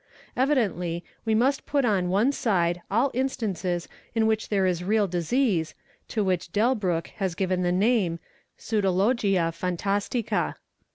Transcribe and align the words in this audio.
Evidently, 0.35 1.05
we 1.25 1.35
must 1.35 1.67
put 1.67 1.85
on 1.85 2.09
one 2.09 2.31
side 2.31 2.81
al 2.89 3.11
instances 3.13 3.87
in 4.15 4.25
which 4.25 4.49
there 4.49 4.65
is 4.65 4.83
real 4.83 5.05
disease, 5.07 5.75
to 6.07 6.23
which 6.23 6.51
Delbriick 6.51 7.09
has 7.17 7.35
eiver 7.35 7.61
the 7.61 7.71
name'' 7.71 8.17
Pseudologia 8.57 9.53
phantastica." 9.53 10.55